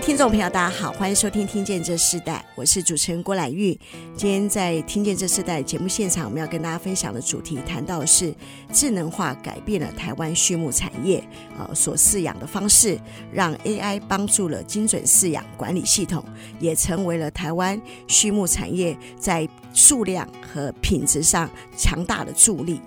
[0.00, 3.78] 听众朋友，大家好，欢迎收听《听见这世代》，我是主持人郭兰玉。
[4.16, 8.32] 今天在《听见这世代》节目现场，我们要跟大家分享的主题，谈到的是
[8.72, 11.22] 智能化改变了台湾畜牧产业
[11.58, 12.98] 呃所饲养的方式，
[13.32, 16.24] 让 AI 帮助了精准饲养管理系统，
[16.60, 22.80] 也成为了台湾畜牧产业在数量和品质上强大的助力。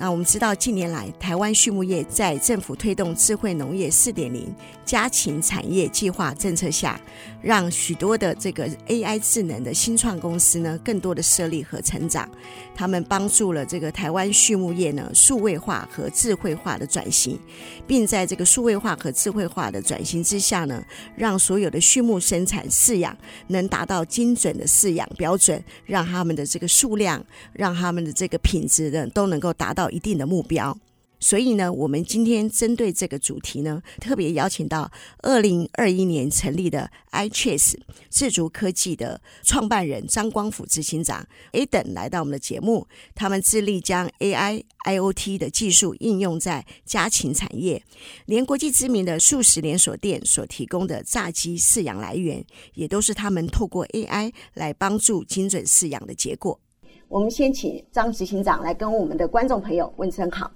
[0.00, 4.54] 那我们知道，近年来台湾畜牧业在政府推动智慧农业四点零
[4.88, 6.98] 家禽产业计划政策下，
[7.42, 12.26] 让许多的这个 AI 智能的新创公司呢，更多的设立和成长。
[12.74, 17.38] 他们帮助了这个台湾畜牧业呢，数位化和智慧化的转型，
[17.86, 20.82] 并在这个数位化和智慧化的转型之下呢，
[21.14, 23.14] 让所有的畜牧生产饲养
[23.48, 30.74] 能达到精准的饲养标准，让他们的这个数量，让他们的这个品质呢，都能够达到一定的目标。
[31.20, 34.90] 所以呢，我们今天针对这个主题呢，特别邀请到
[35.22, 37.74] 二零二一年成立的 iChase
[38.08, 42.86] 智筑科技的创办人张光甫执行长 Adam 来到我们的节目。
[43.14, 47.82] 他们致力将 AI、IoT 的技术应用在家禽产业，
[48.26, 52.44] 连国际知名的素食连锁店所提供的炸鸡饲养来源，
[52.74, 56.60] 也都是他们透过 AI 来帮助精准饲养的结果。
[57.08, 60.50] 我们先请张执行长来跟我们的观众朋友问声好。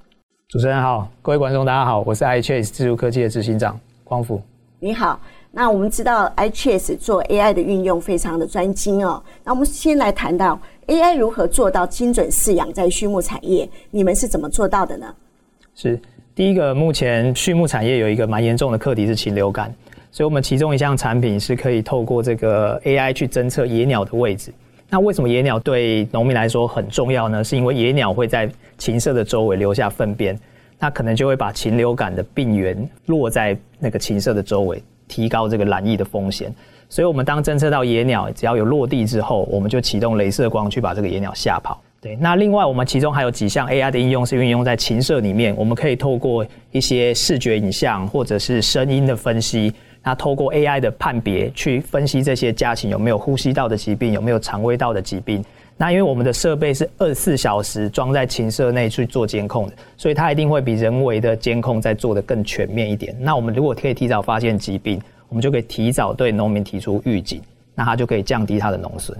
[0.52, 4.38] 主持人好，各位观众大家好，我是 iChase 自助科技的执行长光辅。
[4.80, 5.18] 你好，
[5.50, 9.22] 那我们知道 iChase 做 AI 的运用非常的专精哦。
[9.42, 15.06] 那我们先来谈到 AI 如何做到精准饲养在畜牧产业，你们是怎么做到的呢？
[15.74, 15.98] 是
[16.34, 19.74] 第一个，目前畜牧产业有一个蛮严重的课题是禽流感，
[20.10, 24.52] 所以我们其中一项产品是可以透过这个 AI 去侦测野鸟的位置。
[24.92, 27.42] 那为什么野鸟对农民来说很重要呢？
[27.42, 30.38] 是因为野鸟会在禽舍的周围留下粪便，
[30.78, 32.76] 那可能就会把禽流感的病源
[33.06, 36.54] 落在那个禽舍的周围，提高这个染疫的风险。
[36.90, 41.82] 所以，我们当侦测到野鸟只要有落地之后，我们就启动镭射光去把这个野鸟吓跑。
[41.98, 49.72] 对，那另外我们其中还有几项 AI 的应用是运用在禽舍里面，我们可以透过一些视觉影像或者是声音的分析。
[50.02, 55.44] 那透过 AI 的判别去分析这些家禽有没有呼吸道的疾病，有没有肠胃道的疾病。
[55.76, 63.16] 那因为我们的设备是二十四小时装在禽舍内去做监控的，所以它一定会比人为的监控再做得更全面一点。
[63.18, 67.40] 那我们如果可以提早发现疾病，我们就可以提早对农民提出预警，
[67.74, 69.16] 那它就可以降低它的农损。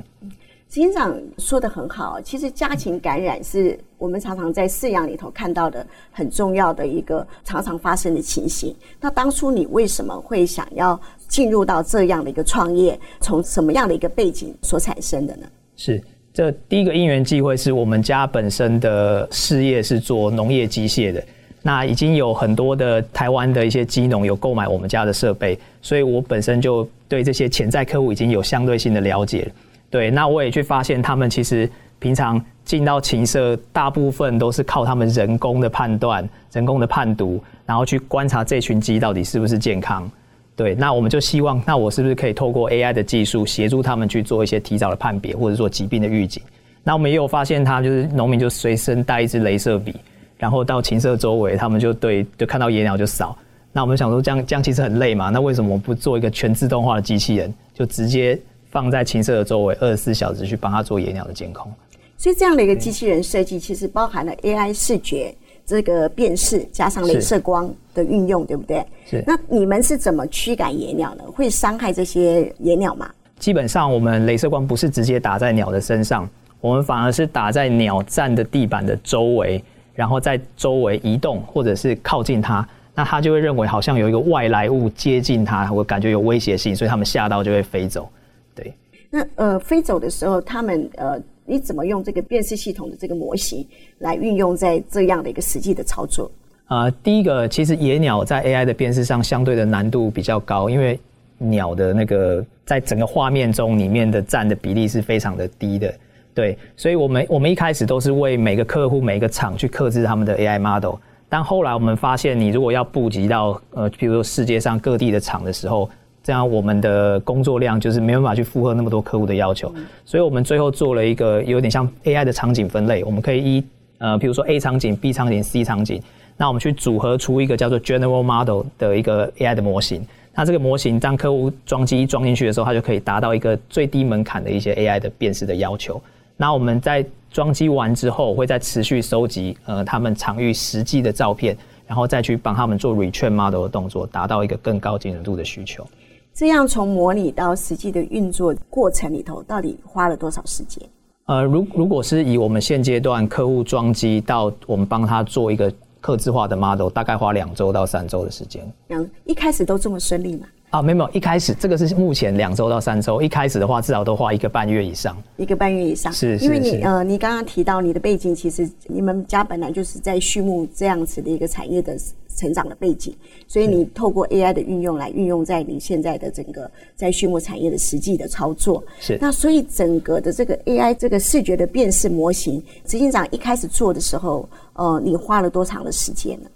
[0.72, 8.74] 执行长说的很好，其实家禽感染是我们常常在饲养里头看到的很重要的一个常常发生的情形。
[8.98, 12.98] 那当初你为什么会想要进入到这样的一个创业？
[13.20, 15.46] 从什么样的一个背景所产生的呢？
[15.76, 16.02] 是
[16.32, 21.22] 这第一个因缘际会，是我们家本身的事业是做农业机械的，
[21.60, 29.52] 那已经有很多的台湾的一些机农有购买我们家的设备，所以我本身就对这些潜在客户已经有相对性的了解。
[29.92, 40.10] 对，那我也去发现，他们其实平常进到禽舍，大部分都是靠他们人工的判断、人工的判读，然后去观察这群鸡到底是不是健康。
[40.56, 46.42] 对，那我们就希望，那我是不是可以透过 AI 的技术，协助他们去做一些提早的判别，或者说疾病的预警。
[46.82, 49.94] 那我们也有发现，他就是农民就随身带一支镭射笔，
[50.38, 53.36] 然后到禽舍周围，他们就对，就看到野鸟就扫。
[53.72, 58.38] 那我们想说，这样这样其实很累嘛，那为什么不做一个全自动化的机器人，就直接？
[58.72, 61.70] 放在禽舍的周围，二十四小时去帮他做野鸟的监控。
[62.16, 65.34] 所以这样的一个机器人设计，其实包含了 AI 视觉
[65.66, 68.82] 这个辨识，加上镭射光的运用，对不对？
[69.04, 69.22] 是。
[69.26, 71.24] 那你们是怎么驱赶野鸟呢？
[71.34, 73.10] 会伤害这些野鸟吗？
[73.38, 76.26] 基本上，我们镭射光不是直接打在鸟的身上，
[76.60, 79.62] 我们反而是打在鸟站的地板的周围，
[79.92, 88.08] 然后在周围移动或者是靠近它，那它就会认为好像有一个外来物接近它，我感觉有威胁性，所以它们吓到就会飞走。
[88.54, 88.74] 对，
[89.10, 93.66] 那呃飞走的时候，他们呃你怎么用这个辨识系统的这个模型
[93.98, 96.30] 来运用在这样的一个实际的操作？
[96.68, 100.98] 呃，第一个其实野鸟在 AI 的辨识上相对的难度比较高，因为
[101.38, 105.92] 鸟的那个在整个画面中里面的占的比例是非常的低的，
[106.34, 110.94] 对，所以我们我们一开始都是为每个客户每个厂去克制他们的 AI model，
[111.28, 115.88] 但后来我们发现，你如果要布及到呃，比如说世界上各地的厂的时候。
[116.22, 119.72] 这样我们的工作量就是没办法去负荷那么多客户的要求，
[120.04, 123.64] 所以我们最后做了一个有点像 AI 的场景分类，我们可以依
[123.98, 126.00] 呃，比如说 A 场景、B 场景、C 场景，
[126.36, 130.04] 那我们去组合出一个叫做 General Model 的一个 AI 的模型。
[130.34, 136.00] 那这个模型当客户装机一装进去的时候，它就可以达到一个最低门槛的一些 AI 的辨识的要求。
[136.36, 145.86] 那我们在装机完之后，会再持续收集呃他们场域实际的照片，然后再去帮他们做 retrain model 的动作，达到一个更高精准度的需求。
[146.34, 150.82] 这样从模拟到实际的运作过程里头，到底花了多少时间？
[151.26, 158.66] 呃，如如果是以我们现阶段客户装机到我们帮他做一个客制化的 model，大概花两周到三周的时间。
[158.88, 160.46] 两，一开始都这么顺利吗？
[160.70, 165.14] 啊，没有没有，一开始这个是目前两周到三周，一开始的话至少都花一个半月以上。
[165.36, 171.94] 一个半月以上，是，是，因为你呃，你刚刚提到你的背景，其实你们家本来就是在畜牧这样子的一个产业的
[172.36, 173.14] 成长的背景，
[173.46, 178.82] 所以你透过 AI 的运用来运用在你现在的整个在畜牧产业的实际的操作。
[179.00, 186.48] 是，那所以整个的这个 AI 这个视觉的辨识模型，执行长一开始做的时候，呃，你花了多长的时间呢？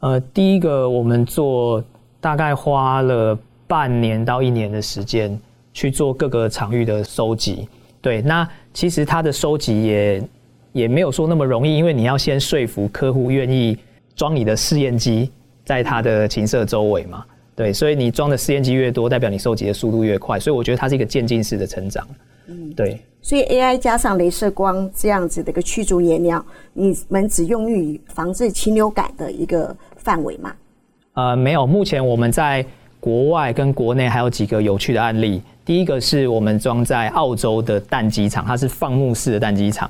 [0.00, 1.82] 呃，第一个我们做
[2.20, 3.38] 大概花了。
[3.68, 5.36] 半年到一年的时间
[5.72, 7.68] 去做各个场域的收集，
[8.00, 10.28] 对，那其实它的收集也
[10.70, 13.76] 也没有说那么容易，因为你要先说服客户愿意
[14.16, 15.30] 装你的试验机
[15.64, 17.24] 在它的琴瑟周围嘛，
[17.54, 22.04] 对，所以你装的试验机越多，代表你收集的速度越快，所以我觉得它是一个渐进式的成长，
[22.48, 23.00] 嗯，对。
[23.22, 30.52] 所以 AI 加上镭射光这样子的一个驱逐野鸟，你们只用于防治禽流感的一个范围吗？
[31.12, 32.66] 呃，没有，目前我们在。
[32.98, 35.40] 国外跟国内还有几个有趣的案例。
[35.64, 39.88] 第一个是我们装在澳洲的蛋鸡场，它是放牧式的蛋鸡场。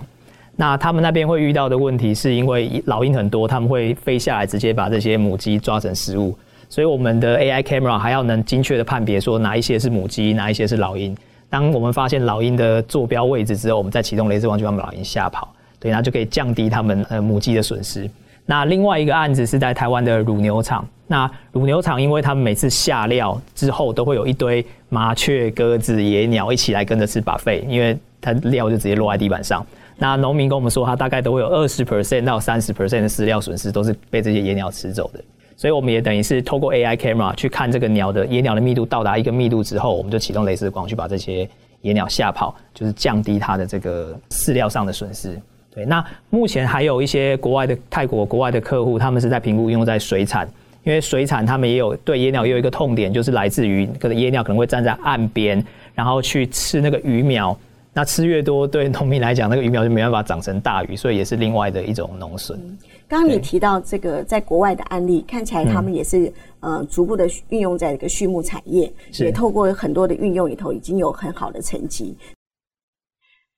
[0.56, 6.36] 那他们那边会遇到的问题，是因为老鹰很多，他们会飞下来直接把这些母鸡抓成食物。
[6.68, 11.16] 所以我们的 AI camera 还要能精确的判别说哪一些是母鸡，哪一些是老鹰。
[11.48, 18.10] 当我们发现老鹰的坐标位置之后，我们再启动雷射光去把老鹰吓跑，对，那就可以降低他们呃母鸡的损失。
[18.46, 20.86] 那另外一个案子是在台湾的乳牛场。
[21.06, 29.64] 那乳牛场，因为他们每次下料之后，都会有一堆麻雀、鸽子、野鸟一起来跟着吃把废因为它料就直接落在地板上。
[29.98, 35.20] 那农民跟我们说，他大概都会有二十 percent 到三十 percent 的饲料损失，都是被这些野鸟吃走的。
[35.56, 41.48] 所以我们也等于是透过 AI camera 去看这个鸟的野鸟的密度到达一个密度之后，我们就启动雷射光去把这些
[41.80, 45.40] 野鸟吓跑，就是降低它的这个饲料上的损失。
[45.74, 50.46] 对，那目前还有一些国外的泰国国外的客户，他们是在评估用在水产，
[50.84, 55.64] 因为水产他们也有对野鸟也有一个痛点，就是来自于可能野鸟可能会站在岸边，
[55.94, 57.58] 然后去吃那个鱼苗，
[57.96, 62.60] 那吃越多，对农民来讲，那个鱼苗就没办法长成大鱼，所以也是另外的一种农损。
[63.08, 72.14] 刚刚你提到这个在国外的案例，看起来他们也是呃逐步的运用在这个畜牧产业，也透过很多的运用里头，已经有很好的成绩。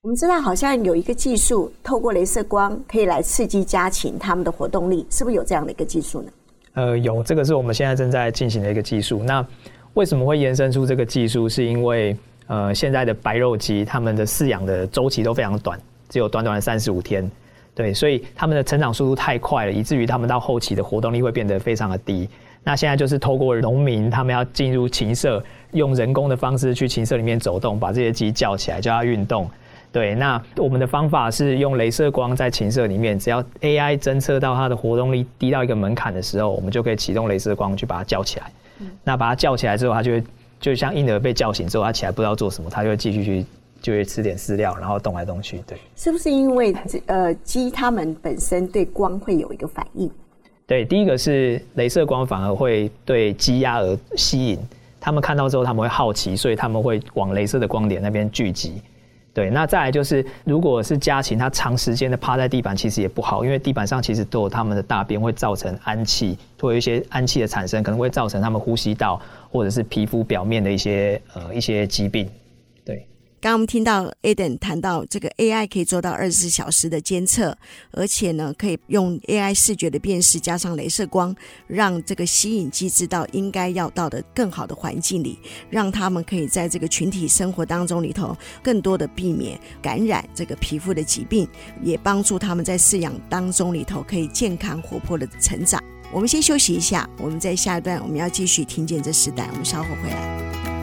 [0.02, 6.30] 我们知道好像有一个技术，透过镭射光可以来刺激家禽它们的活动力，是不是有这样的一个技术呢？
[6.74, 9.20] 呃，有，这个是我们现在正在进行的一个技术。
[9.24, 9.44] 那
[9.94, 11.48] 为什么会延伸出这个技术？
[11.48, 12.16] 是因为
[12.48, 15.78] 呃，现在的白肉鸡它们的饲养的周期都非常短，
[16.08, 17.30] 只有短短的三十五天，
[17.74, 22.28] 对，所以它们的成长速度太快了，以至于它们到后期的活动力会变得非常的低。
[22.64, 25.42] 那现在就是透过农民他们要进入禽舍，
[25.72, 29.48] 用人工的方式去禽舍里面走动，把这些鸡叫起来，叫它运动。
[29.90, 38.50] 对，那我们的方法是用镭射光在禽舍里面，只要 AI 侦测到它的活动力低到一个门槛的时候，我们就可以启动镭射光去把它叫起来。
[39.02, 40.22] 那把它叫起来之后，它就会
[40.60, 43.46] 就像婴儿被叫醒之后，他起来不知道做什么，他就会继续去
[43.80, 45.58] 就会吃点饲料，然后动来动去。
[45.66, 46.74] 对，是不是因为
[47.06, 50.10] 呃鸡它们本身对光会有一个反应？
[50.66, 54.58] 对，第一个是镭射光反而会对鸡鸭而吸引，
[55.00, 58.82] 它们看到之后他们会好奇，所以他们会往镭射的光点那边聚集。
[59.34, 69.20] 对，那再来就是，如果是家禽，它长时间的趴在地板，其实也不好，因为地板上其实都有它们的大便，会造成氨气，会有一些氨气的产生，可能会造成它们呼吸道
[69.50, 72.28] 或者是皮肤表面的一些呃一些疾病。
[72.84, 73.06] 对
[73.40, 77.56] 刚刚我们听到 Aden 谈到这个 AI 可以做到二十四小时的监测，
[77.92, 81.34] 而且呢，可以用 AI 视觉的辨识加上镭射光，
[81.68, 85.38] 让这个吸引鸡知道应该要到的更好的环境里，
[85.70, 91.48] 让他们可以在这个群体生活当中里头更多的避免感染这个皮肤的疾病，
[91.80, 95.80] 也帮助他们在饲养当中里头可以健康活泼的成长。
[96.12, 100.77] 我们先休息一下，我们在下一段我们要继续听见这时代，我们稍后回来。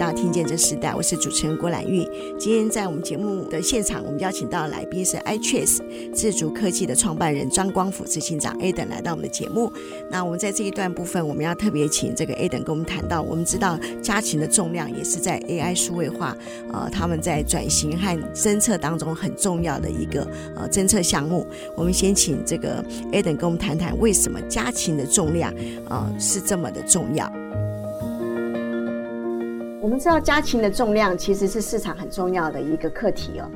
[0.00, 2.08] 到听见这时代，我是主持人郭兰玉。
[2.38, 5.82] 今天在我们节目的现场，我们邀请到的来宾是 iTrace
[6.14, 9.70] 自主科技的创办人张光辅执行长 Aden 来到我们的节目。
[10.10, 16.34] 那我们在这一段部分，我们要特别请这个 Aden 跟我们谈到，我们知道家禽的重量也是在 AI 数位化，
[16.72, 20.26] 呃，他们在转型和侦测当中很重要的一个
[20.56, 21.46] 呃侦测项目。
[21.76, 25.54] 我们先请这个 Aden 跟我们谈谈，为什么家禽的重量
[25.90, 27.30] 呃是这么的重要。
[29.82, 33.48] 我们知道家禽的重量其实是市场很重要的一个课题哦，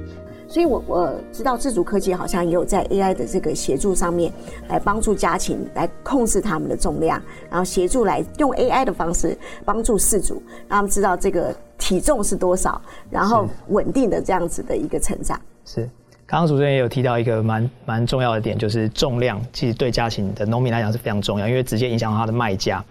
[0.48, 4.32] 所以我我知道自主科技好像也有在 AI 的这个协助上面
[4.68, 15.38] 来帮助家禽来控制它们的重量，然后协助来用 AI 的方式帮助饲主，让他们知道这个体重是多少，然后稳定的这样子的一个成长。
[15.66, 15.82] 是，
[16.24, 22.82] 刚刚主持人也有提到一个蛮蛮重要的点，就是重量其实对家禽的农民来讲是非常重要，因为直接影响到它的卖价。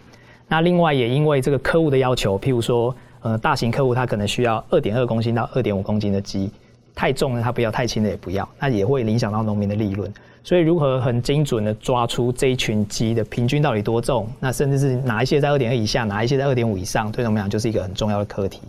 [0.48, 2.96] 那另外也因为这个客户的要求，譬如说。
[3.24, 6.52] 呃，大型客户他可能需要二点二公斤到二点五公斤的鸡，
[6.94, 10.14] 太重了他不要，太轻的也不要，那也会影响到农民的利润。
[10.44, 18.60] 所以，如何很精准的抓出这一群鸡的平均到底多重，那甚至是哪一些在二点二以下，哪一些在二点五以上，对农民来讲就是一个很重要的课题。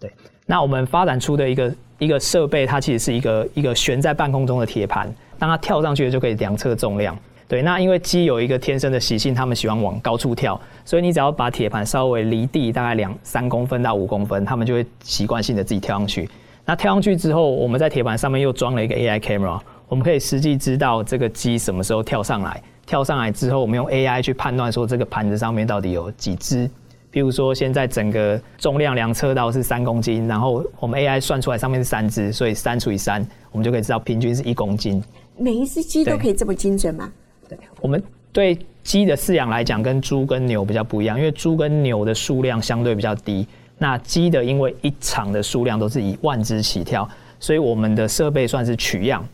[0.00, 0.10] 对，
[0.44, 7.16] 那我们发展出的一个一个设备，它其实是一个一个悬在半空中的铁盘，当它跳上去就可以量测重量。
[7.50, 16.30] 对，那因为鸡有一个天生的习性，它们喜欢往高处跳，所以你只要把铁盘稍微离地大概两三公分到五公分，它们就会习惯性的自己跳上去。
[16.64, 22.62] 那跳上去之后，我们在铁盘上面又装了一个 AI camera，我们可以实际知道这个鸡什么时候跳上来。
[22.86, 26.70] 跳上来之后，我们用 AI 去判断说这个盘子上面到底有几只。
[27.10, 35.02] 比如说现在整个重量量测到是三公斤，然后我们 AI 算出来上面是三只，所以三除以三，我们就可以知道平均是一公斤。
[35.36, 37.10] 每一只鸡都可以这么精准吗？
[37.50, 38.00] 对，我们
[38.32, 43.44] 对鸡的饲养来讲，跟猪跟牛比较不一样，因为猪跟牛的数量相对比较低。
[43.76, 47.08] 那鸡的，因为一场的数量都是以万只起跳，
[47.40, 49.26] 所以我们的设备算是取样。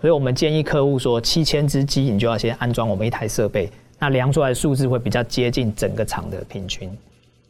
[0.00, 6.90] 所以我们建议客户说，七千只鸡你就要先安装我们一台设备，那量出来的数字会比较接近整个场的平均。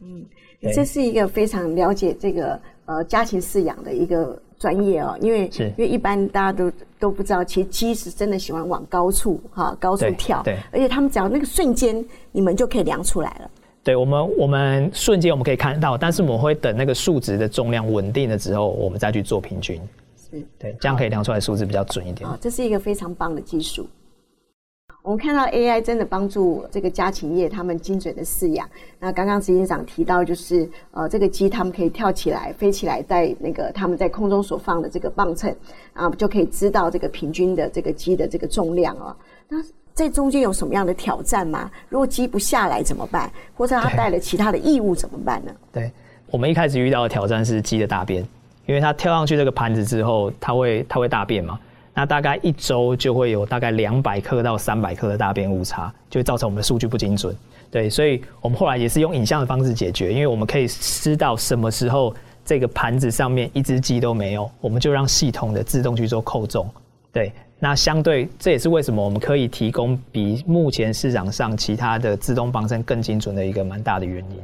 [0.01, 0.25] 嗯，
[0.73, 4.37] 这是一个非常了解这个呃家禽饲养的一个。
[4.59, 13.49] 专业哦，因为是因为一般大家都都不知道，其实鸡是真的喜欢往高处哈高处跳，对，对，而且他们只要那个瞬间，你们就可以量出来了。
[13.81, 19.81] 对，我们我们瞬间我们可以看到，但是我们会等那个数值的重量稳定了之后，我们再去做平均。
[20.29, 22.29] 是，对，这样可以量出来数字比较准一点。
[22.29, 23.87] 啊，这是一个非常棒的技术。
[25.09, 28.69] 我们看到 AI 真的帮助这个家禽业他们精准的饲养。
[28.99, 35.51] 那刚刚执行长提到，就是呃，这个鸡他们可以跳起来、飞起来，在那个他们在空中所放的这个磅秤
[35.93, 39.15] 啊，就可以知道这个平均的这个鸡的这个重量哦。
[39.47, 39.57] 那
[39.95, 41.71] 这中间有什么样的挑战吗？
[41.89, 43.31] 如果鸡不下来怎么办？
[43.55, 45.51] 或者它带了其他的异物怎么办呢？
[45.73, 45.91] 对，
[46.29, 48.23] 我们一开始遇到的挑战是鸡的大便，
[48.67, 51.59] 因为它跳上去这个盘子之后，它会它会大便嘛。
[51.99, 57.35] 那大概一周就会有大概两百克到三百克的大便误差，就会造成我们的数据不精准。
[57.69, 62.15] 对，所以我们后来也是用影像的方式解决，因为我们可以知道什么时候
[62.45, 66.69] 这个盘子上面一只鸡都没有，我们就让系统的自动去做扣重。
[67.11, 74.37] 对，那相对这也是为什么我们可以提供比目前市场上其他的自动磅秤更精准的一个蛮大的原因。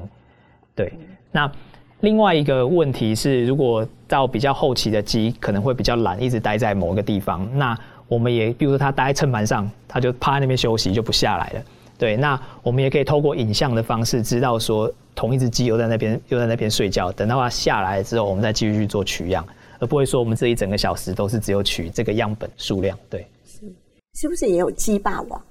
[0.75, 0.91] 对，
[1.31, 1.49] 那。
[2.01, 7.47] 另外一个问题是，如果到比较后期的鸡可能会比较懒，一直待在某个地方。
[7.57, 11.63] 那我们也，比如说它待在秤盘上，它就趴在那边休息，就不下来了。
[11.97, 17.11] 对，那我们也可以透过影像的方式，知道说同一只鸡又在那边又在那边睡觉。
[17.13, 19.43] 等到它下来之后，我们再继续去做取样，
[19.79, 22.95] 而不会说我们这一整个小时都是只有取这个样本数量。
[23.09, 23.61] 对，是
[24.13, 25.41] 是不是也有鸡霸王？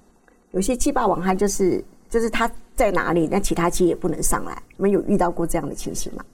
[0.53, 4.57] 有些鸡霸王它就是就是它在哪里，那其他鸡也不能上来。
[4.77, 6.25] 你们有遇到过这样的情形吗？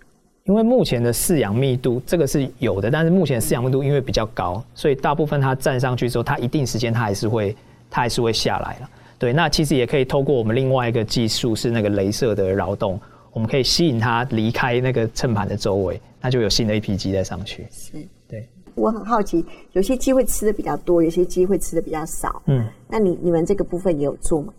[0.45, 7.55] 因为目前的饲养密度这个是有的，但是目前饲养密度因为比较高，所以大部分它站上去之后，它一定时间它还是会
[7.91, 8.91] 它还是会下来了。
[9.19, 12.99] 对，那其实也可以透过我们另外一个技术是那个镭射的扰动，
[13.33, 17.67] 我们可以吸引它离开那个秤盘的周围，那就有新的一批鸡再上去。
[17.71, 17.93] 是，
[18.27, 18.49] 对。
[18.77, 22.41] 我很好奇，有些鸡会吃的比较多，有些鸡会吃的比较少。
[22.47, 24.55] 嗯，那你你们这个部分也有做吗？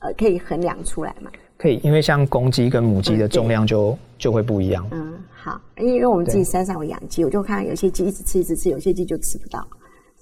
[0.00, 1.30] 呃，可以衡量出来吗？
[1.56, 4.86] 可以，因为像公鸡跟母鸡的重量就、嗯、就会不一样。
[4.92, 9.66] 嗯，好，因为我们自己山上有养鸡，我就看有些鸡一直吃一直吃，有些鸡就吃不到，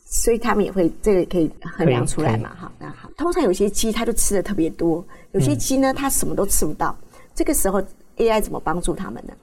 [0.07, 2.53] 所以他们也会这个可以衡量出来嘛。
[2.57, 6.97] 好，那好，通常有些鸡它就吃的特别多，有些鸡呢、嗯、它什么都吃不到，
[7.35, 7.83] 这个时候
[8.17, 9.35] AI 怎么帮助他们呢？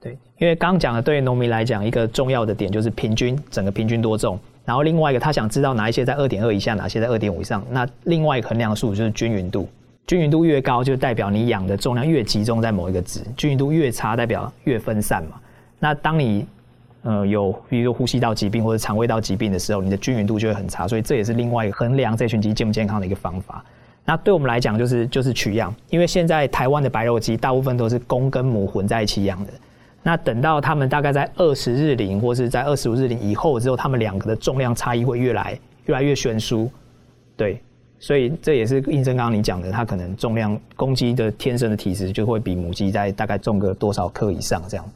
[0.00, 9.68] 对，因为刚刚讲的对于农民来讲一个重要的点就是平均整个平均多重，然后另外一个他想知道哪一些在二点二以下，哪些在二点五以上，那另外一个衡量数就是均匀度。
[10.10, 15.40] 均匀度越高，就代表你养的重量越集中在某一个值；均匀度越差，代表越分散嘛。
[15.78, 16.44] 那当你
[17.02, 20.88] 呃有比如说呼吸道疾病或者肠胃道疾病的时候，你的均匀度就会很差。
[20.88, 23.64] 所以这也是另外一个衡量这群鸡健不健康的一个方法。
[24.04, 29.52] 那对我们来讲，就是就是取样，因为现在台湾的白肉鸡大部分都是公跟母混在一起养的。
[30.02, 36.68] 那等到他们大概在二十日龄或是在二十五日龄以后之后，他们两个的重量差异会越来越来越悬殊，
[37.36, 37.62] 对。
[38.00, 44.90] 所以这也是印证刚刚你讲的，它可能重量公鸡的天生的体质就会比母鸡在大概重个多少克以上这样。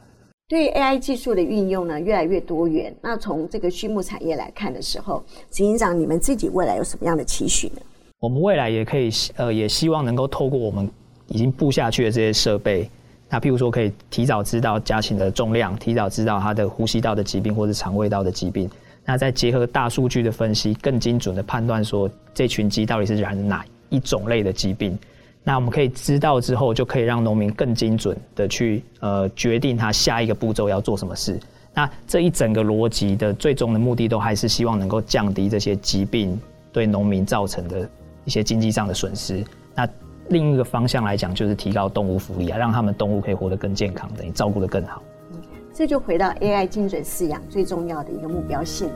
[0.49, 2.95] 对 AI 技术的运用呢，越来越多元。
[3.03, 7.83] 那从这个畜牧产业来看的时候，执行长，你们自己未来有什么样的期许呢？
[8.21, 10.89] 我们未来也可以呃，也希望能够透过我们
[11.29, 12.89] 已经布下去的这些设备，
[13.29, 18.71] 那譬如说可以提早知道家禽的重量，提早知道它的呼吸道的疾病或者肠胃道的疾病。
[19.05, 24.99] 那再结合大数据的分析，更精准的判断说这群鸡到底是染哪一种类的疾病。
[25.43, 31.39] 那我们可以知道之后，就可以让农民更精准的去呃决定他下一个步骤要做什么事。
[31.75, 36.41] 那这一整个逻辑的最终的目的，都还是希望能够降低这些疾病
[36.73, 37.87] 对农民造成的
[38.25, 39.45] 一些经济上的损失。
[39.75, 39.87] 那
[40.31, 45.03] 另一个方向来讲，就是提高动物福利啊，让他们动物可以活得更健康，等于照顾得更好。
[45.75, 48.89] 这就回到 AI 精准饲养最重要的一个目标性。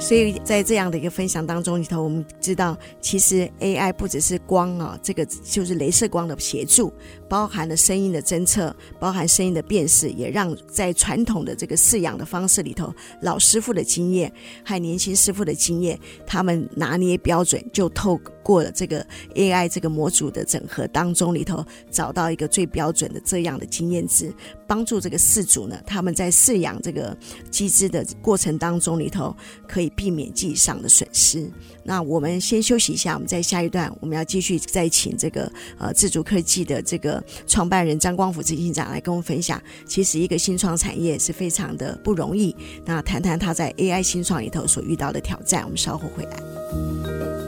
[0.00, 6.92] 所以在这样的一个分享当中里头，我们知道，其实 AI 不只是光啊，这个就是镭射光的协助，
[7.28, 14.32] 包含了声音的侦测，包含声音的辨识，也让在传统的这个饲养的方式里头，老师傅的经验
[14.64, 18.16] 和年轻师傅的经验，他们拿捏标准，就透
[18.48, 24.32] 过了这个 AI 这个模组的整合当中里头，找到一个最标准的这样的经验值，
[24.66, 27.14] 帮助这个饲主呢，他们在饲养这个
[27.50, 29.36] 鸡只的过程当中里头，
[29.68, 29.92] 可以。
[29.98, 31.50] 避免记忆上的损失。
[31.82, 39.60] 那我们先休息一下，我们在下一段我们要继续再请这个呃自主科技的这个创办人张光福执行长来跟我们分享。
[39.86, 42.54] 其实一个新创产业是非常的不容易。
[42.84, 45.64] 那谈谈他在 AI 新创里头所遇到的挑战。
[45.64, 47.47] 我们稍后回来。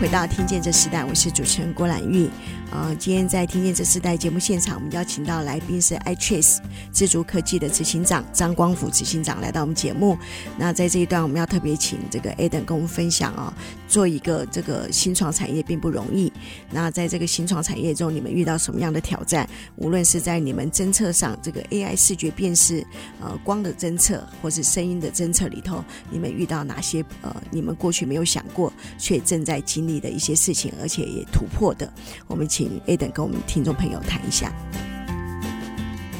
[0.00, 2.30] 回到听见这时代，我是主持人郭兰玉。
[2.70, 6.58] 呃，今天在听见这世代节目现场，我们邀请到来宾是 iTrace
[6.92, 10.18] 自主科技的执行长张光福执行长来到我们节目。
[10.58, 13.48] 那在这一段，我们要特别请这个 Adam 跟我们分享啊、哦，
[13.88, 16.30] 做一个这个新创产业并不容易。
[16.70, 19.48] 那在这个新创产业中，你们遇到什么样的挑战？
[19.76, 22.86] 无论是在你们侦测上，这个 AI 视觉辨识，
[23.18, 31.90] 呃，光的侦测，或是声音的侦测里头，你们遇到哪些呃，你们过去没有想过却正在经历的一些事情，而且也突破的？
[32.26, 32.46] 我们。
[32.58, 34.52] 请 Adam 跟我们听众朋友谈一下。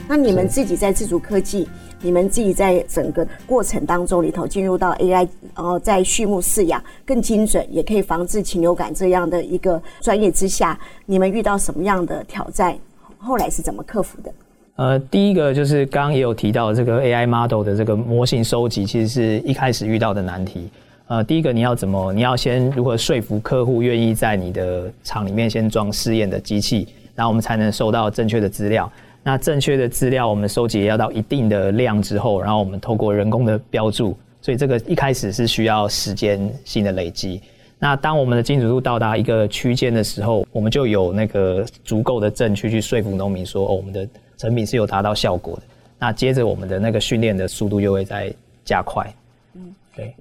[0.07, 1.69] 那你们自己在自主科技，
[2.01, 12.79] 你们自己在整个过程当中里头进入到 AI，然后在畜牧饲养更精准，也可以防治禽流感这样的一个专业之下，你们遇到什么样的挑战？
[13.19, 14.33] 后来是怎么克服的？
[14.77, 20.71] 呃，第一个就是刚刚也有提到这个 AI model 的这个模型收集，其实是一开始遇到的难题。
[21.09, 22.13] 呃，第一个你要怎么？
[22.13, 28.91] 你要先如何说服客户愿意在你的厂里面先装试验的机器，然后我们才能收到正确的资料。
[29.23, 37.41] 那正确的资料我们收集要到一定的量之后，然后我们透过人工的标注，所以这个一开始是需要时间性的累积。
[37.79, 45.63] 那当我们的精准度到达一个区间的时候，我们就有那个足够的证据去说服农民说，哦，我们的成品是有达到效果的。
[45.99, 48.31] 那接着我们的那个训练的速度又会再
[48.63, 49.11] 加快。
[49.55, 50.15] 嗯，对。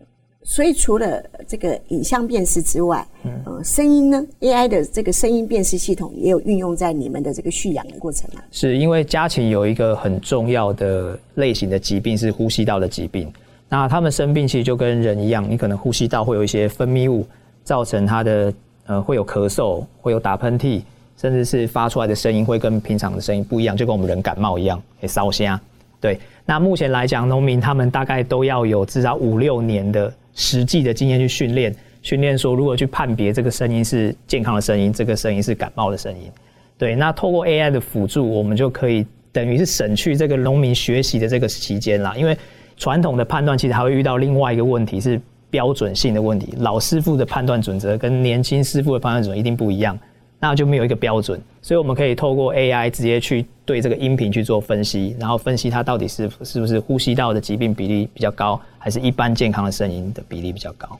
[0.49, 8.39] 所以除了这个影像辨识之外，嗯，呃，声音呢？AI 的这个声音辨识系统也有运用在你们的这个蓄养的过程啊？
[8.49, 13.29] 是因为家禽有一个很重要的类型的疾病是呼吸道的疾病，
[13.67, 17.27] 那他们生病其实就跟人一样，你可能呼吸道会有一些分泌物，
[17.65, 18.53] 造成它的
[18.85, 20.81] 呃会有咳嗽，会有打喷嚏，
[21.17, 25.59] 甚至是发出来的声音会跟平常的声音不一样，就跟我们人感冒一样，会烧声。
[25.99, 30.13] 对，那目前来讲，农民他们大概都要有至少五六年的。
[30.37, 36.31] 实际的经验去训练，训练说如何去判别这个声音是健康的声音，这个声音是感冒的声音。
[36.77, 42.15] 对，那透过 AI 的辅助，我们就可以等于是省去这个农民学习的这个期间啦。
[42.15, 42.37] 因为
[42.77, 45.19] 传统的判断其实还会遇到另外一个问题是
[45.49, 49.97] 标准性的问题，老师傅的判断准则跟年轻师傅的判断准则一定不一样，
[50.39, 51.41] 那就没有一个标准。
[51.61, 58.59] 所以我们可以透过 AI 直接去对这个音频去做分析，然后分析它到底是是不是呼吸道的疾病比例比较高。
[58.79, 60.97] 还是一般健康的声音的比例比较高，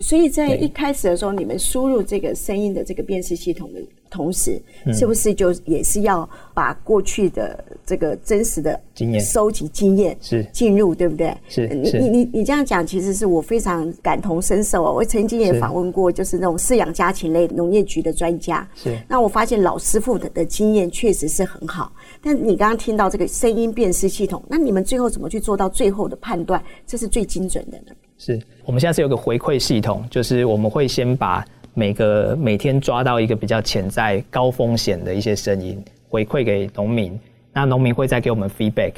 [0.00, 4.60] 所以在一开始的时候，你们输入这个声音的这个辨识系统的同时，
[4.92, 11.34] 是不是就也是要把过去的这个真实的经验收集经验是进入，对不对？
[11.48, 14.92] 是你你你你这样讲，其实是我非常感同身受哦。
[14.92, 18.68] 我曾经也访问过，就是那种饲养家禽类农业局的专家。
[18.74, 21.92] 是，那我发现老师傅的的经验确实是很好。
[22.20, 26.62] 但你刚刚听到这个声音辨识系统，那你们最后怎么去做到最后的判断？
[26.84, 27.92] 这是最精准的呢？
[28.18, 31.44] 是我们现在是有个回馈系统，就是我们会先把。
[31.74, 37.18] 每个每天抓到一个比较潜在高风险的一些声音，回馈给农民，
[37.52, 38.92] 那农民会再给我们 feedback，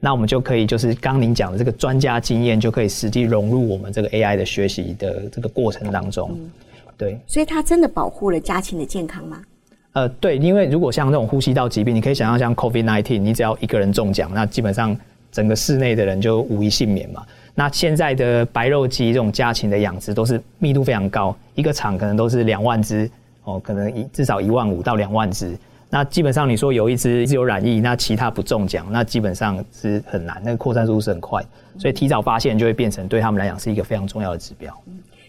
[0.00, 6.30] 那我们就可以就是刚您讲的这个专家经验，就可以实际融入我们这个 AI 的学习的这个过程当中。
[6.34, 6.50] 嗯、
[6.96, 9.42] 对，所以它真的保护了家禽的健康吗？
[9.92, 14.94] 呃，对，因为如果像这种呼吸道疾病，你可以想象像 COVID-19，你只要一个人中奖，那基本上
[15.32, 17.24] 整个室内的人就无一幸免嘛。
[17.58, 23.10] 那现在的白肉鸡这种家禽的养殖都是密度非常高，一个厂可能都是两万只
[23.44, 25.56] 哦，可能一至少一万五到两万只。
[25.88, 31.42] 那基本上你说有一只有染疫，那其他不中奖，那基本上是很难，那个扩散速度是很快，
[31.78, 34.76] 所以提早发现就会变成对他们来讲是一个非常重要的指标。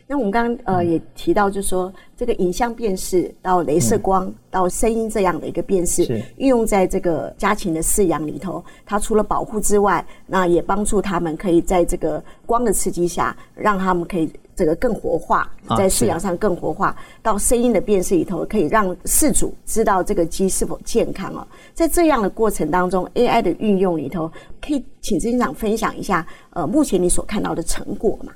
[0.09, 6.03] 那我们刚刚呃也提到，就是说这个影像辨识到镭射光、嗯、到声音这样的一个辨识，
[6.37, 16.87] 运用在这个家禽的饲养里头，它除了保护之外，那也帮助他们可以在这个光的刺激下，让他们可以这个更活化，在饲养上更活化。
[16.87, 21.45] 啊、到声音的辨识里头，可以让饲主知道这个鸡是否健康哦。
[21.73, 24.31] 在这样的过程当中，AI 的运用里头，
[24.65, 28.31] 可以请执行长分享一下，呃，目前你所看到的成果吗？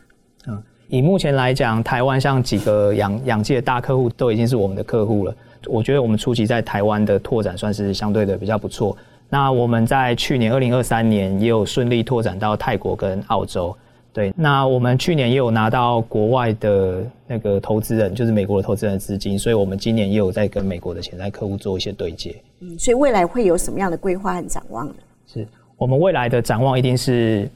[0.47, 0.61] 嗯。
[0.91, 5.33] 以目前来讲，台湾像几个养养鸡的大客户都已经是我们的客户了。
[5.67, 8.95] 我觉得我们初期在台湾的拓展算是相对的比较不错。
[9.29, 13.73] 那我们在去年二零二三年也有顺利拓展到泰国跟澳洲。
[14.11, 22.35] 对，那我们去年也有拿到国外的那个投资人，就是美国的投资人资金，所以我们今年也有在跟美国的潜在客户做一些对接。
[22.59, 24.95] 嗯，所以未来会有什么样的规划和展望呢？
[25.25, 27.49] 是我们未来的展望一定是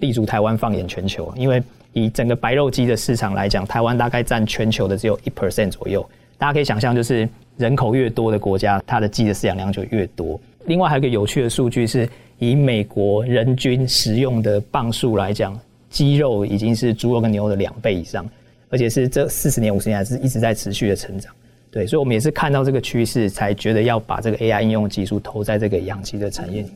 [0.00, 1.62] 立足台湾，放眼全球，因为。
[1.96, 6.06] 以整个白肉鸡的市场来讲，台湾大概占全球的只有一 percent 左右。
[6.36, 10.38] 大家可以想象，就是人口越多的国家，它的鸡的饲养量就越多。
[10.66, 12.06] 另外还有一个有趣的数据是，
[12.38, 18.28] 以美国人均食用的磅数来讲，鸡肉已经是猪肉跟牛肉的两倍以上，
[18.68, 21.32] 而且是这四十年、五十年还是一直在持续的成长。
[21.70, 26.68] 对，所以我们也是看到这个趋势，才觉得要把这个 AI 应用技术投在这个养鸡的产业里。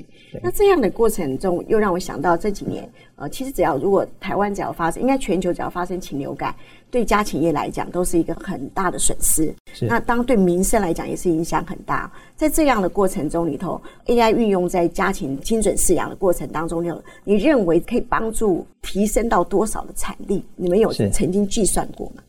[0.00, 6.54] 对，那这样的过程中，又让我想到这几年，呃，其实只要如果台湾只要发生，应该全球只要发生禽流感，
[6.90, 9.54] 对家禽业来讲都是一个很大的损失。
[9.74, 9.84] 是。
[9.86, 12.10] 那当对民生来讲也是影响很大。
[12.34, 16.82] 在这样的过程中里头，AI 运用在家禽精准饲养的过程当中，
[17.22, 20.42] 你认为可以帮助提升到多少的产力？
[20.56, 22.22] 你们有曾经计算过吗？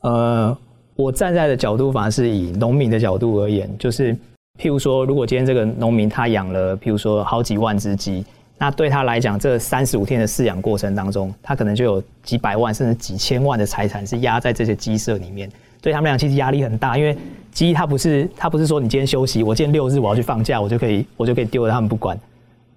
[0.00, 0.58] 呃，
[0.96, 4.16] 我站在的角度反而是以农民的角度而言，就是。
[4.58, 8.24] 譬如说，如果今天这个农民他养了，譬如说好几万只鸡，
[8.58, 15.50] 那对他来讲，这三十五天的饲养过程当中，他可能就有几百万甚至几千万的财产是压在这些鸡舍里面，
[15.82, 17.16] 对他们俩其实压力很大，因为
[17.52, 22.18] 鸡它不是它不是说你今天休息，我今天六日我要去放假，我就可以我就可以丢了他们不管，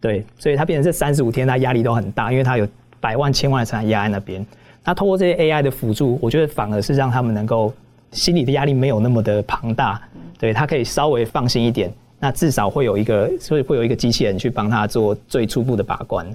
[0.02, 2.68] 对，所以它变成这三十五天，它压力都很大，因为它有
[3.00, 4.46] 百万千万的财产压在那边。
[4.84, 7.74] 那通过这些 AI 的辅助，我觉得反而是让他们能够
[8.12, 10.02] 心理的压力没有那么的庞大。
[10.38, 16.26] 对，他可以稍微放心一点，那至少会有一个，所以会有一个机器人去帮他做最初步的把关。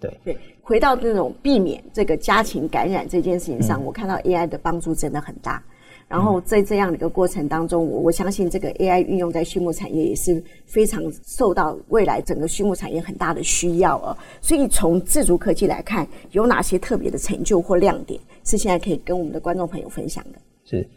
[0.00, 5.62] 对对，回到这种避免这个家禽感染这件事情上，嗯、我看到 AI 的帮助真的很大。
[6.08, 14.16] 然后在这样的一个过程当中，我我相信这个 AI 运用在畜牧产业也是非常受到未来整个畜牧产业很大的需要哦。
[14.40, 20.38] 所以从自主科技来看，有哪些特别的成就或亮点是现在可以跟我们的观众朋友分享的？
[20.64, 20.88] 是，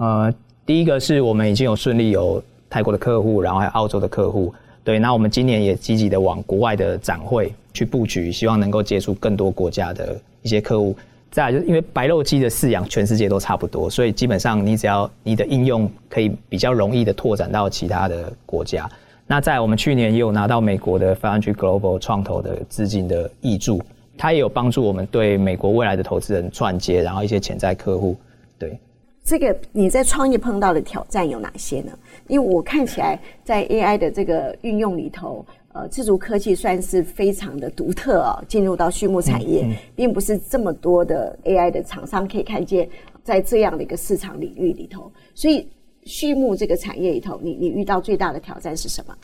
[0.00, 0.34] 呃。
[0.66, 4.54] 第一个是我们已经有顺利有泰国的客户，然后还有澳洲的客户。
[4.84, 10.94] 对，那我们今年也积极的往国外的展会去布局，希望能够接触更多国家的一些客户。
[11.32, 18.88] 再就是因为白肉鸡的饲养全世界都差不多，所以基本上你只要你的应用可以比较容易的拓展到其他的国家。
[19.26, 23.82] 那在我们去年也有拿到美国的 Foundry Global 创投的资金的挹注，
[24.16, 28.16] 它也有帮助我们对美国未来的投资人串接，然后一些潜在客户，
[28.56, 28.78] 对。
[29.22, 31.92] 这个你在创业碰到的挑战有哪些呢？
[32.26, 42.88] 因为我看起来在 AI 的这个运用里头，呃，自主科技算是非常的独特啊、哦，进入到畜牧产业，嗯嗯、并不是这么多的 AI 的厂商可以看见
[43.22, 45.12] 在这样的一个市场领域里头。
[45.34, 45.68] 所以，
[46.06, 49.14] 畜牧这个产业里头，你你遇到最大的挑战是什么？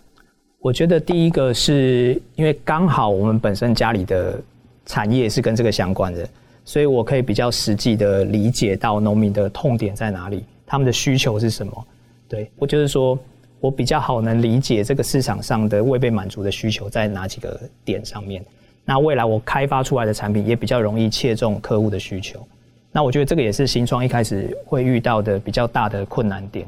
[0.60, 4.40] 我觉得第一个是因为刚好我们本身家里的
[4.84, 6.28] 产业是跟这个相关的。
[6.66, 11.86] 所以我可以比较实际的理解到农民的痛点在哪里，他们的需求是什么。
[12.28, 13.16] 对，我就是说
[13.60, 18.44] 我比较好能理解这个市场上的未被满足的需求在哪几个点上面。
[18.84, 22.44] 那未来我开发出来的产品也比较容易切中客户的需求。
[22.90, 26.66] 那我觉得这个也是新创一开始会遇到的比较大的困难点。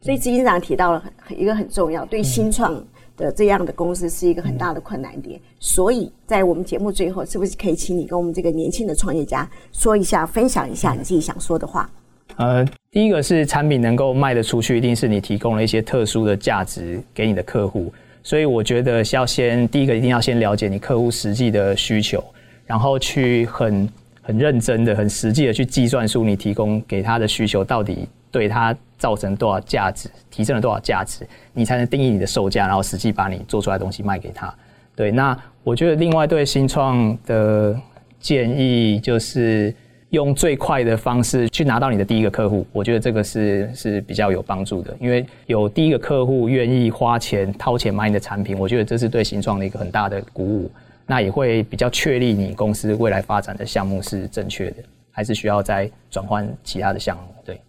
[0.00, 2.84] 所以执行长提到了很一个很重要，对新创
[3.16, 5.40] 的这样的公司是一个很大的困难点。
[5.60, 11.88] 所以在我们节目最后，是不是可以请你跟我们这个年轻的创业家说一下，分享一下你自己想说的话？
[12.36, 17.92] 呃，第一个是产品能够卖得出去，一定是你提供了一些特殊的价值给你的客户。
[18.22, 22.24] 所以我觉得要先第一个一定要先了解你客户实际的需求，
[22.64, 23.88] 然后去很
[24.22, 34.54] 很认真的、很实际的去计算出你提供给他的需求到底对他造成多少价值，提升了多少价值，你才能定义你的售价，然后实际把你做出来的东西卖给他。
[34.96, 37.78] 对，那我觉得另外对新创的
[38.18, 39.74] 建议就是。
[40.10, 50.70] 用最快的方式去拿到你的第一个客户，我觉得这个是是比较有帮助的，因为有第一个客户愿意花钱掏钱买你的产品，我觉得这是对新创的一个很大的鼓舞，
[51.04, 57.60] 那也会比较确立你公司未来发展的项目是正确的，还是需要再转换其他的项目，对。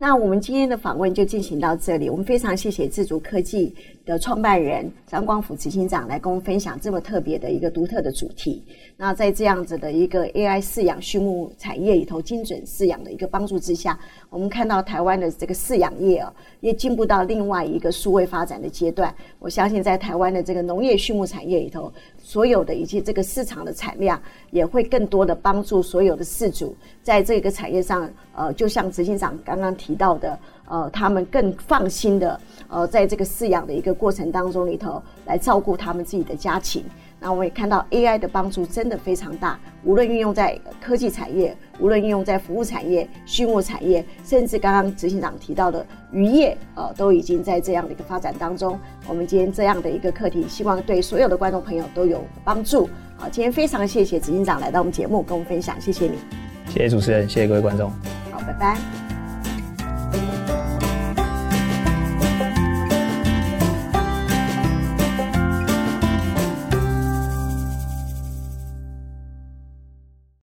[0.00, 2.08] 那我们今天的访问就进行到这里。
[2.08, 3.74] 我们非常谢谢自足科技
[4.06, 8.62] 的创办人张光福执行长来跟我们分享这么特别的一个独特的主题。
[8.96, 13.98] 那在这样子的一个 AI 饲养畜牧产业里头，精准饲养的一个帮助之下，
[14.30, 19.14] 我们看到台湾的这个饲养业啊，也进步到另外一个数位发展的阶段。
[19.38, 21.90] 我相信在台湾的这个农业畜牧产业里头，
[22.22, 29.74] 所有的一些这个市场的产量，也会更多的帮助所有的饲主在这个产业上，呃，就像执行长刚刚。
[29.78, 36.84] 提到的，呃，他们更放心的，呃，在这个饲养的一个过程当中里头，来照顾他们自己的家禽。
[37.20, 48.78] 那我们也看到 AI 的帮助真的非常大，无论运用在科技产业，无论运用在服务产业、畜牧产业，甚至刚刚执行长提到的渔业，呃，都已经在这样的一个发展当中。
[49.08, 52.88] 我们今天这样的一个课题，希望对所有的观众朋友都有帮助。
[53.16, 56.18] 好，今天非常谢谢执行长来到我们节目跟我们分享，谢谢你。
[56.68, 57.90] 谢谢主持人，谢谢各位观众。
[58.30, 58.78] 好，拜拜。